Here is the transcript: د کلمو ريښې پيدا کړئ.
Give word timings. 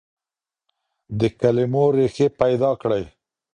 د 1.19 1.21
کلمو 1.39 1.83
ريښې 1.95 2.27
پيدا 2.39 2.71
کړئ. 2.81 3.03